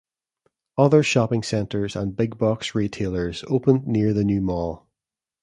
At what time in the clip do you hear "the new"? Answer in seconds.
4.15-4.41